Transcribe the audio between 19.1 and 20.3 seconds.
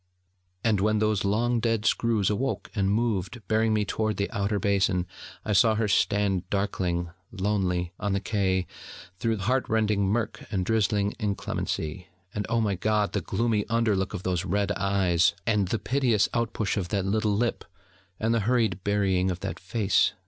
of that face!